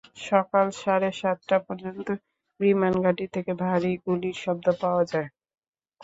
সকাল 0.23 0.67
সাড়ে 0.79 1.09
সাতটা 1.19 1.57
পর্যন্ত 1.65 2.07
বিমানঘাঁটি 2.59 3.25
থেকে 3.35 3.51
ভারী 3.63 3.91
গুলির 4.05 4.37
শব্দ 4.43 4.65
পাওয়া 4.81 5.03
যায়। 5.11 5.29